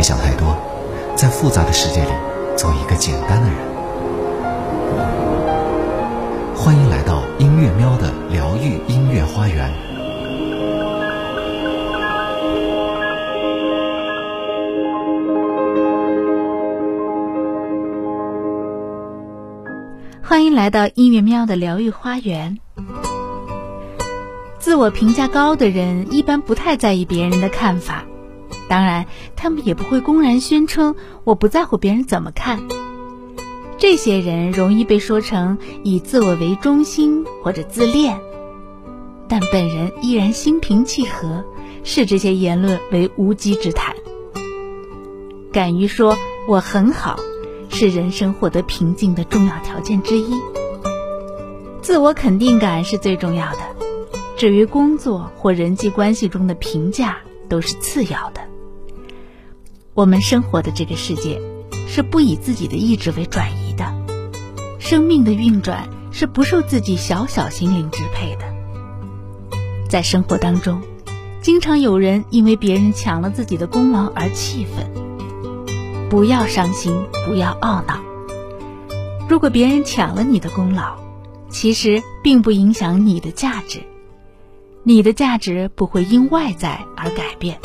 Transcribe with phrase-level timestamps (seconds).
[0.00, 0.56] 别想太多，
[1.14, 2.08] 在复杂的世界里
[2.56, 3.58] 做一个简单的人。
[6.56, 9.70] 欢迎来到音乐喵的疗愈音乐花园。
[20.22, 22.56] 欢迎来到音乐喵的疗愈花园。
[24.58, 28.06] 自我评价高的人一般不太在意别人的看法，
[28.70, 32.68] 当然，他们也不会公然宣称我不在乎别人怎么看。
[33.78, 38.20] 这些人容易被说成以自我为中心或者自恋，
[39.26, 41.44] 但本人依然心平气和，
[41.82, 43.96] 视这些言论为无稽之谈。
[45.52, 47.18] 敢于说我很好，
[47.70, 50.32] 是人生获得平静的重要条件之一。
[51.82, 53.58] 自我肯定感是最重要的，
[54.36, 58.48] 至于工作或人际关系中的评价都是次要的。
[59.92, 61.40] 我们生活的这个世界，
[61.88, 63.92] 是不以自己的意志为转移的。
[64.78, 68.44] 生命的运转是不受自己小小心灵支配的。
[69.88, 70.80] 在生活当中，
[71.42, 74.88] 经常有人因为别人抢了自己的功劳而气愤。
[76.08, 76.94] 不要伤心，
[77.26, 78.00] 不要懊恼。
[79.28, 80.96] 如果别人抢了你的功劳，
[81.48, 83.82] 其实并不影响你的价值。
[84.84, 87.58] 你的价值不会因外在而改变，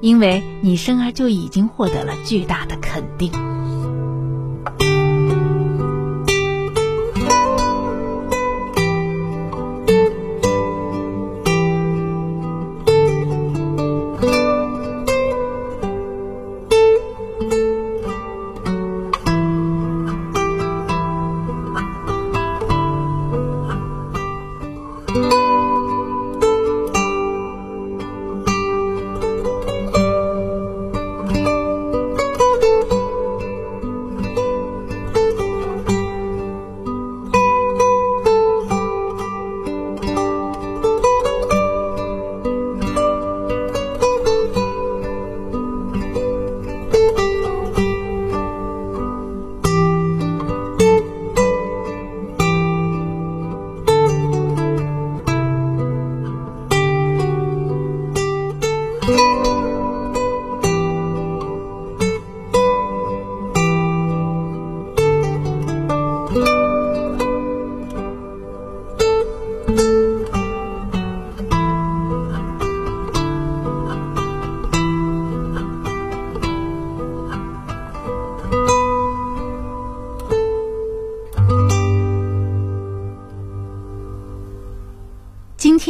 [0.00, 3.49] 因为你生而就已经获得了巨大的肯定。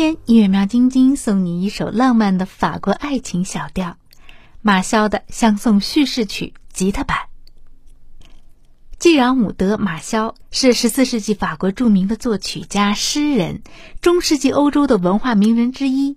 [0.03, 3.99] 天音乐喵晶晶送你一首浪漫的法国爱情小调，
[4.63, 7.19] 马肖的《相送叙事曲》吉他版。
[8.99, 13.61] 季朗姆德·马肖是十四世纪法国著名的作曲家、诗人，
[14.01, 16.17] 中世纪欧洲的文化名人之一。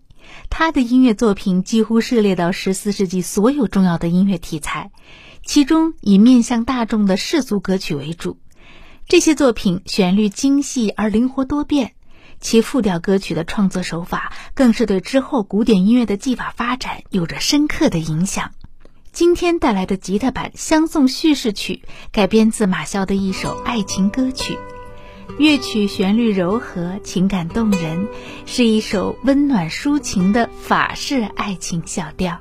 [0.50, 4.92] 他的音乐作品几乎涉猎到十四世纪所有重要的音乐题材，
[5.46, 8.38] 其中以面向大众的世俗歌曲为主。
[9.10, 11.96] 这些作品旋律精细而灵活多变。
[12.44, 18.52] 其复调歌曲的创作手法，更是对之后古典音乐的技法发展有着深刻的影响。
[19.14, 24.58] 今天带来的吉他版《相送叙事曲》改编自马肖的一首爱情歌曲，
[25.40, 28.08] 乐曲旋律柔和，情感动人，
[28.46, 32.40] 是一首温暖抒情的法式爱情小调。